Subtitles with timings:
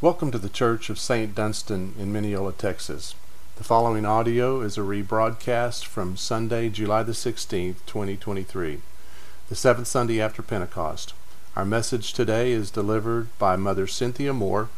[0.00, 1.34] Welcome to the Church of St.
[1.34, 3.16] Dunstan in Mineola, Texas.
[3.56, 8.80] The following audio is a rebroadcast from Sunday, July the 16th, 2023,
[9.48, 11.14] the seventh Sunday after Pentecost.
[11.56, 14.68] Our message today is delivered by Mother Cynthia Moore.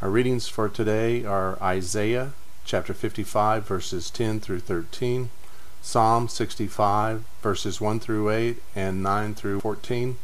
[0.00, 2.34] Our readings for today are Isaiah
[2.64, 5.30] chapter 55, verses 10 through 13,
[5.82, 10.16] Psalm 65, verses 1 through 8 and 9 through 14,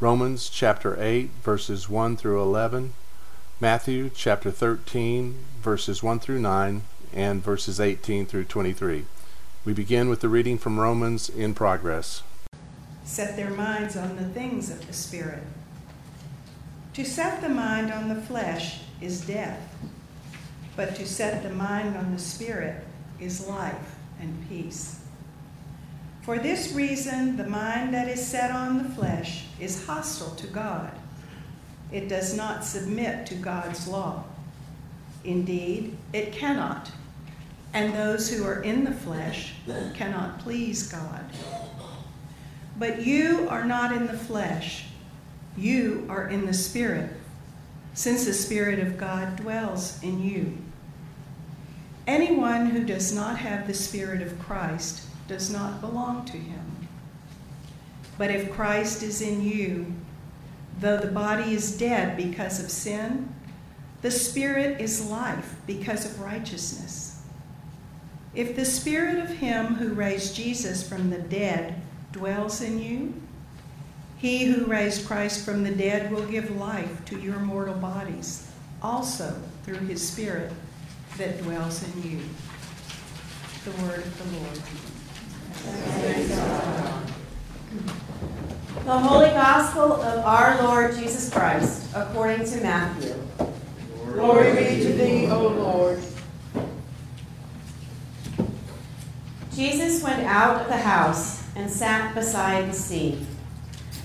[0.00, 2.94] Romans chapter 8, verses 1 through 11,
[3.64, 6.82] Matthew chapter 13, verses 1 through 9,
[7.14, 9.06] and verses 18 through 23.
[9.64, 12.22] We begin with the reading from Romans in progress.
[13.04, 15.42] Set their minds on the things of the Spirit.
[16.92, 19.66] To set the mind on the flesh is death,
[20.76, 22.84] but to set the mind on the Spirit
[23.18, 25.00] is life and peace.
[26.20, 30.90] For this reason, the mind that is set on the flesh is hostile to God.
[31.92, 34.24] It does not submit to God's law.
[35.24, 36.90] Indeed, it cannot.
[37.72, 39.54] And those who are in the flesh
[39.94, 41.24] cannot please God.
[42.76, 44.86] But you are not in the flesh,
[45.56, 47.10] you are in the Spirit,
[47.94, 50.58] since the Spirit of God dwells in you.
[52.06, 56.88] Anyone who does not have the Spirit of Christ does not belong to him.
[58.18, 59.92] But if Christ is in you,
[60.80, 63.34] though the body is dead because of sin,
[64.02, 67.22] the Spirit is life because of righteousness.
[68.34, 71.80] If the Spirit of Him who raised Jesus from the dead
[72.12, 73.14] dwells in you,
[74.18, 78.50] He who raised Christ from the dead will give life to your mortal bodies,
[78.82, 80.52] also through His Spirit
[81.16, 82.20] that dwells in you.
[83.64, 84.60] The word of the Lord.
[88.82, 93.14] The Holy Gospel of our Lord Jesus Christ, according to Matthew.
[94.12, 96.02] Glory be to thee, O Lord.
[99.54, 103.24] Jesus went out of the house and sat beside the sea.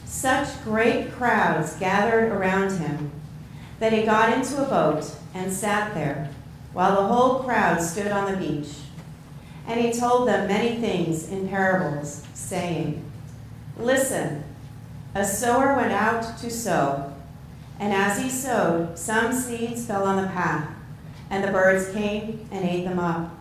[0.06, 3.12] Such great crowds gathered around him
[3.80, 6.30] that he got into a boat and sat there,
[6.72, 8.76] while the whole crowd stood on the beach.
[9.68, 13.04] And he told them many things in parables, saying,
[13.78, 14.44] Listen,
[15.16, 17.14] a sower went out to sow,
[17.80, 20.70] and as he sowed, some seeds fell on the path,
[21.30, 23.32] and the birds came and ate them up.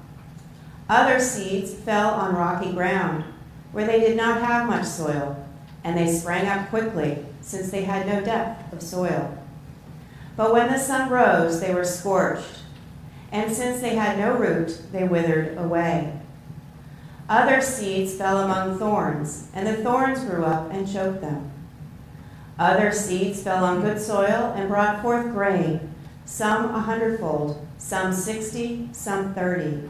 [0.89, 3.25] Other seeds fell on rocky ground,
[3.73, 5.45] where they did not have much soil,
[5.85, 9.37] and they sprang up quickly, since they had no depth of soil.
[10.37, 12.61] But when the sun rose, they were scorched,
[13.31, 16.15] and since they had no root, they withered away.
[17.29, 21.51] Other seeds fell among thorns, and the thorns grew up and choked them.
[22.59, 28.89] Other seeds fell on good soil and brought forth grain, some a hundredfold, some sixty,
[28.93, 29.89] some thirty.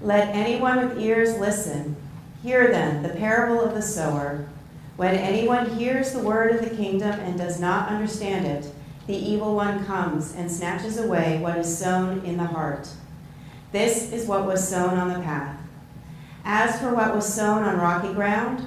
[0.00, 1.96] Let anyone with ears listen.
[2.42, 4.48] Hear then the parable of the sower.
[4.96, 8.72] When anyone hears the word of the kingdom and does not understand it,
[9.06, 12.88] the evil one comes and snatches away what is sown in the heart.
[13.72, 15.60] This is what was sown on the path.
[16.44, 18.66] As for what was sown on rocky ground,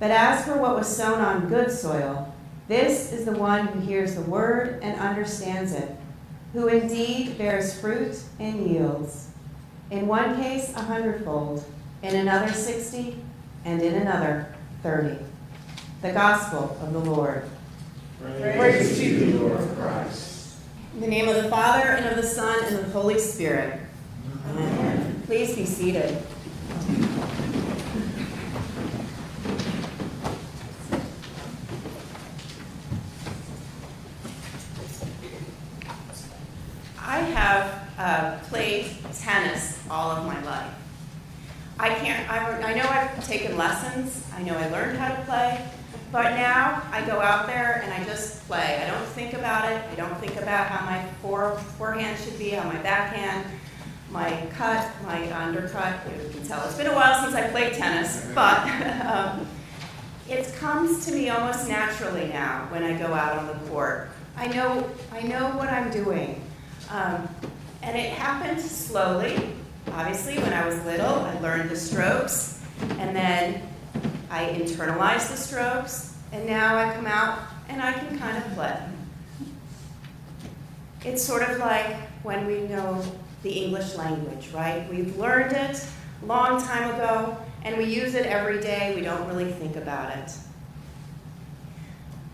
[0.00, 2.32] But as for what was sown on good soil,
[2.68, 5.90] this is the one who hears the word and understands it,
[6.52, 9.30] who indeed bears fruit and yields.
[9.90, 11.64] In one case, a hundredfold,
[12.02, 13.16] in another, sixty,
[13.64, 15.18] and in another, thirty.
[16.02, 17.42] The Gospel of the Lord.
[18.20, 20.58] Praise, Praise to you, Lord Christ.
[20.94, 23.80] In the name of the Father, and of the Son, and of the Holy Spirit.
[24.50, 24.78] Amen.
[24.78, 25.22] Amen.
[25.26, 26.22] Please be seated.
[37.00, 40.72] I have uh, played tennis all of my life.
[41.78, 45.64] I can't, I, I know I've taken lessons, I know I learned how to play,
[46.12, 48.82] but now I out there and I just play.
[48.82, 52.50] I don't think about it, I don't think about how my fore, forehand should be,
[52.50, 53.46] how my backhand,
[54.10, 56.64] my cut, my undercut, you can tell.
[56.66, 58.68] It's been a while since I played tennis, but
[59.06, 59.46] um,
[60.28, 64.10] it comes to me almost naturally now when I go out on the court.
[64.36, 66.42] I know, I know what I'm doing.
[66.90, 67.28] Um,
[67.82, 69.54] and it happened slowly.
[69.92, 72.62] Obviously, when I was little, I learned the strokes,
[72.98, 73.62] and then
[74.30, 78.80] I internalized the strokes, and now I come out and I can kind of play.
[81.04, 83.02] It's sort of like when we know
[83.42, 84.88] the English language, right?
[84.90, 85.86] We've learned it
[86.22, 88.94] a long time ago, and we use it every day.
[88.94, 90.32] We don't really think about it.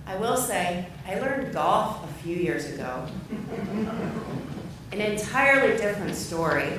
[0.07, 3.07] I will say, I learned golf a few years ago.
[4.93, 6.73] An entirely different story.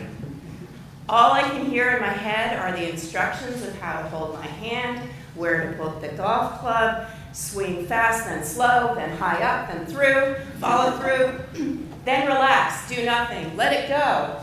[1.08, 4.48] All I can hear in my head are the instructions of how to hold my
[4.48, 9.86] hand, where to put the golf club, swing fast, then slow, then high up, then
[9.86, 14.40] through, follow through, then relax, do nothing, let it go.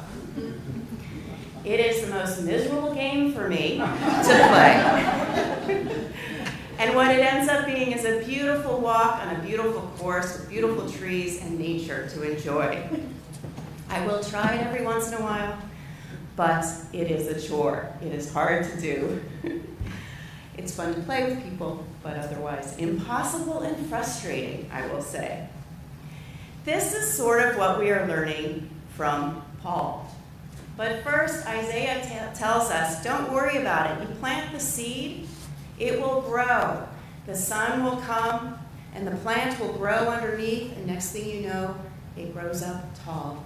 [1.65, 3.85] It is the most miserable game for me to
[4.25, 5.07] play.
[6.79, 10.49] and what it ends up being is a beautiful walk on a beautiful course with
[10.49, 12.89] beautiful trees and nature to enjoy.
[13.89, 15.57] I will try it every once in a while,
[16.37, 17.93] but it is a chore.
[18.01, 19.21] It is hard to do.
[20.57, 25.49] it's fun to play with people, but otherwise impossible and frustrating, I will say.
[26.65, 30.09] This is sort of what we are learning from Paul.
[30.77, 34.09] But first, Isaiah t- tells us don't worry about it.
[34.09, 35.27] You plant the seed,
[35.79, 36.87] it will grow.
[37.27, 38.59] The sun will come,
[38.95, 41.77] and the plant will grow underneath, and next thing you know,
[42.17, 43.45] it grows up tall.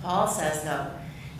[0.00, 0.90] Paul says, though,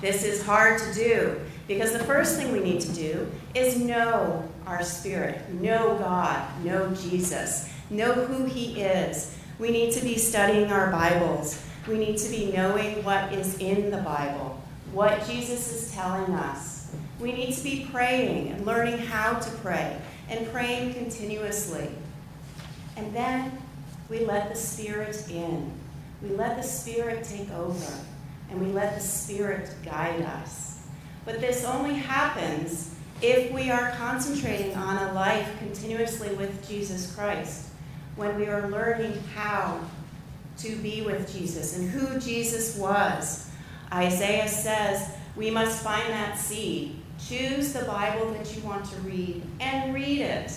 [0.00, 4.46] this is hard to do because the first thing we need to do is know
[4.66, 9.36] our spirit, know God, know Jesus, know who He is.
[9.58, 11.64] We need to be studying our Bibles.
[11.88, 14.60] We need to be knowing what is in the Bible,
[14.92, 16.94] what Jesus is telling us.
[17.18, 19.96] We need to be praying and learning how to pray
[20.28, 21.88] and praying continuously.
[22.96, 23.58] And then
[24.10, 25.72] we let the Spirit in.
[26.22, 27.92] We let the Spirit take over
[28.50, 30.82] and we let the Spirit guide us.
[31.24, 37.70] But this only happens if we are concentrating on a life continuously with Jesus Christ,
[38.16, 39.80] when we are learning how
[40.58, 43.50] to be with Jesus and who Jesus was.
[43.92, 46.96] Isaiah says we must find that seed.
[47.18, 50.52] Choose the Bible that you want to read and read it.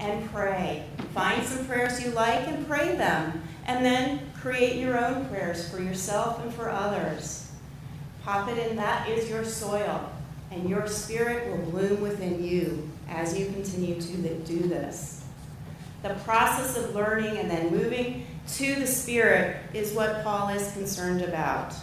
[0.00, 0.84] And pray.
[1.12, 3.42] Find some prayers you like and pray them.
[3.68, 7.52] And then create your own prayers for yourself and for others.
[8.24, 10.10] Pop it in, that is your soil.
[10.50, 15.24] And your spirit will bloom within you as you continue to do this.
[16.02, 18.24] The process of learning and then moving
[18.54, 21.74] to the Spirit is what Paul is concerned about.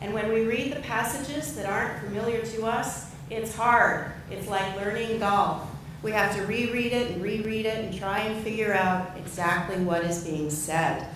[0.00, 4.12] And when we read the passages that aren't familiar to us, it's hard.
[4.30, 5.68] It's like learning golf.
[6.02, 10.02] We have to reread it and reread it and try and figure out exactly what
[10.04, 11.06] is being said.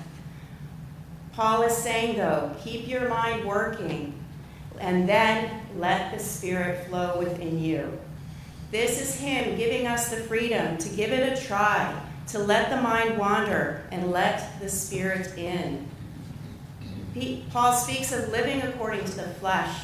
[1.32, 4.14] Paul is saying, though, keep your mind working
[4.78, 7.98] and then let the Spirit flow within you.
[8.70, 11.98] This is Him giving us the freedom to give it a try,
[12.28, 15.88] to let the mind wander and let the Spirit in.
[17.50, 19.76] Paul speaks of living according to the flesh.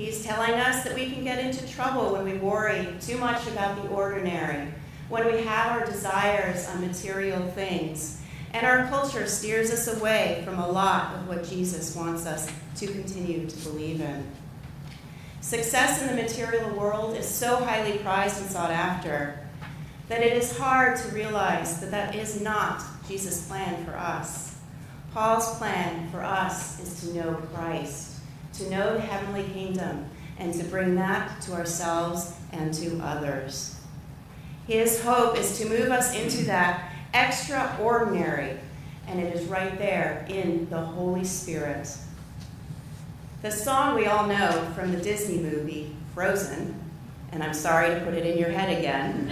[0.00, 3.82] He's telling us that we can get into trouble when we worry too much about
[3.82, 4.66] the ordinary,
[5.10, 8.22] when we have our desires on material things.
[8.54, 12.86] And our culture steers us away from a lot of what Jesus wants us to
[12.86, 14.26] continue to believe in.
[15.42, 19.46] Success in the material world is so highly prized and sought after
[20.08, 24.56] that it is hard to realize that that is not Jesus' plan for us.
[25.12, 28.09] Paul's plan for us is to know Christ,
[28.54, 30.06] to know the heavenly kingdom,
[30.38, 33.78] and to bring that to ourselves and to others.
[34.66, 38.56] His hope is to move us into that extraordinary,
[39.06, 41.88] and it is right there in the Holy Spirit.
[43.42, 46.74] The song we all know from the Disney movie, Frozen,
[47.32, 49.28] and I'm sorry to put it in your head again,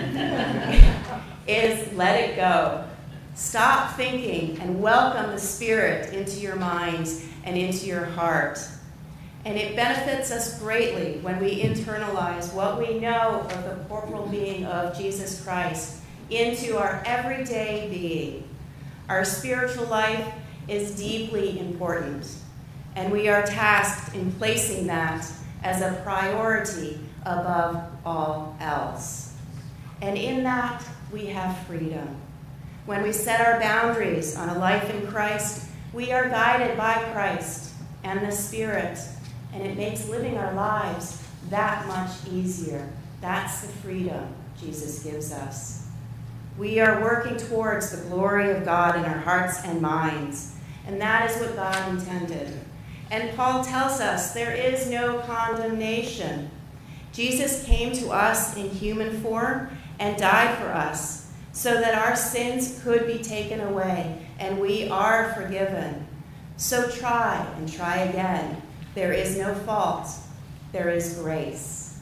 [1.46, 2.84] is Let It Go.
[3.34, 8.58] Stop thinking and welcome the Spirit into your minds and into your heart.
[9.48, 14.66] And it benefits us greatly when we internalize what we know of the corporal being
[14.66, 18.46] of Jesus Christ into our everyday being.
[19.08, 20.34] Our spiritual life
[20.68, 22.30] is deeply important,
[22.94, 25.26] and we are tasked in placing that
[25.62, 29.34] as a priority above all else.
[30.02, 32.16] And in that, we have freedom.
[32.84, 37.72] When we set our boundaries on a life in Christ, we are guided by Christ
[38.04, 38.98] and the Spirit,
[39.52, 42.88] and it makes living our lives that much easier.
[43.20, 44.28] That's the freedom
[44.60, 45.86] Jesus gives us.
[46.56, 51.30] We are working towards the glory of God in our hearts and minds, And that
[51.30, 52.52] is what God intended.
[53.10, 56.50] And Paul tells us there is no condemnation.
[57.12, 62.80] Jesus came to us in human form and died for us so that our sins
[62.82, 66.06] could be taken away and we are forgiven.
[66.56, 68.62] So try and try again.
[68.98, 70.08] There is no fault,
[70.72, 72.00] there is grace.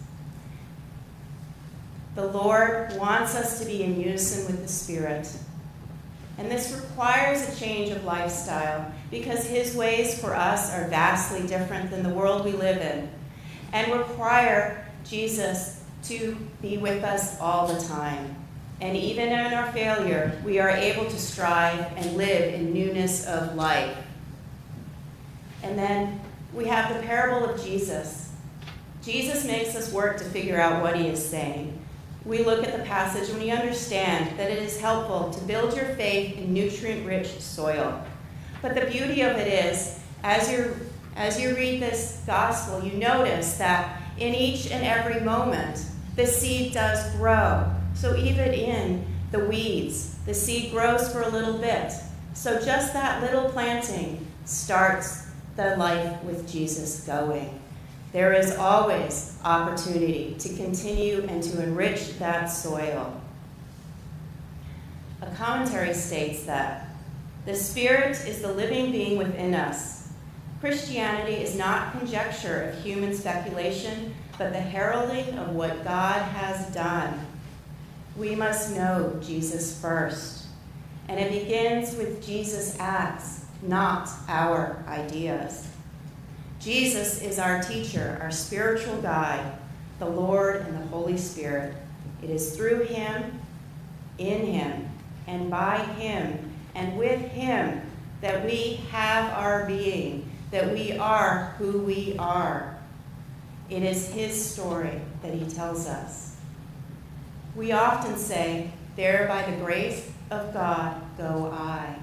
[2.15, 5.31] The Lord wants us to be in unison with the Spirit.
[6.39, 11.91] And this requires a change of lifestyle because His ways for us are vastly different
[11.91, 13.11] than the world we live in
[13.75, 18.35] and require Jesus to be with us all the time.
[18.81, 23.55] And even in our failure, we are able to strive and live in newness of
[23.55, 23.99] life.
[25.63, 26.23] And then
[26.57, 28.33] we have the parable of Jesus.
[29.03, 31.79] Jesus makes us work to figure out what he is saying.
[32.25, 35.95] We look at the passage and we understand that it is helpful to build your
[35.95, 38.03] faith in nutrient rich soil.
[38.63, 40.75] But the beauty of it is, as you
[41.15, 46.73] as you read this gospel, you notice that in each and every moment, the seed
[46.73, 47.71] does grow.
[47.95, 51.93] So even in the weeds, the seed grows for a little bit.
[52.35, 55.26] So just that little planting starts
[55.57, 57.61] the life with Jesus going.
[58.13, 63.21] There is always opportunity to continue and to enrich that soil.
[65.23, 66.89] A commentary states that
[67.47, 70.09] the Spirit is the living being within us.
[70.61, 77.27] Christianity is not conjecture of human speculation, but the heralding of what God has done.
[78.17, 80.47] We must know Jesus first.
[81.09, 85.69] And it begins with Jesus' acts, not our ideas.
[86.61, 89.57] Jesus is our teacher, our spiritual guide,
[89.99, 91.75] the Lord and the Holy Spirit.
[92.23, 93.41] It is through him,
[94.19, 94.89] in him,
[95.27, 97.83] and by him, and with him
[98.21, 102.79] that we have our being, that we are who we are.
[103.69, 106.37] It is his story that he tells us.
[107.55, 111.97] We often say, There by the grace of God go I.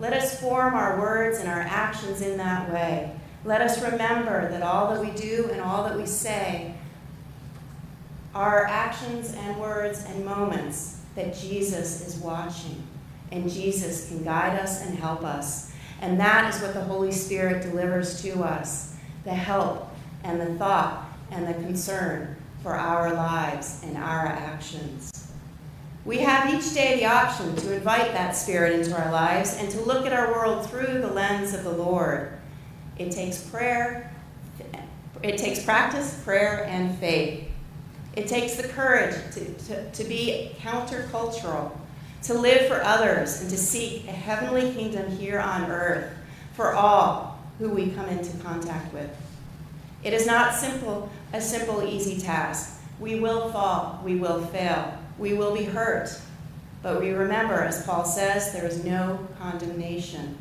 [0.00, 3.18] Let us form our words and our actions in that way.
[3.44, 6.74] Let us remember that all that we do and all that we say
[8.34, 12.82] are actions and words and moments that Jesus is watching.
[13.32, 15.72] And Jesus can guide us and help us.
[16.00, 19.90] And that is what the Holy Spirit delivers to us the help
[20.22, 25.27] and the thought and the concern for our lives and our actions.
[26.08, 29.80] We have each day the option to invite that Spirit into our lives and to
[29.82, 32.32] look at our world through the lens of the Lord.
[32.96, 34.10] It takes prayer,
[35.22, 37.50] it takes practice, prayer, and faith.
[38.16, 41.76] It takes the courage to, to, to be countercultural,
[42.22, 46.10] to live for others, and to seek a heavenly kingdom here on earth
[46.54, 49.10] for all who we come into contact with.
[50.02, 52.80] It is not simple, a simple, easy task.
[52.98, 56.18] We will fall, we will fail, we will be hurt.
[56.82, 60.38] But we remember, as Paul says, there is no condemnation.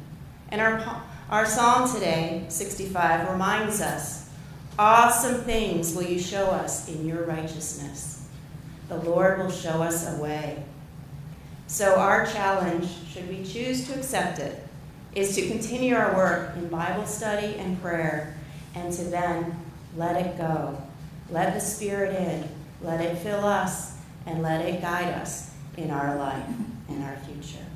[0.49, 4.29] And our our psalm today, 65, reminds us
[4.79, 8.25] awesome things will you show us in your righteousness.
[8.87, 10.63] The Lord will show us a way.
[11.67, 14.65] So, our challenge, should we choose to accept it,
[15.15, 18.37] is to continue our work in Bible study and prayer
[18.73, 19.59] and to then
[19.97, 20.81] let it go.
[21.29, 22.47] Let the Spirit in,
[22.81, 23.96] let it fill us,
[24.27, 26.45] and let it guide us in our life
[26.89, 27.66] and our future.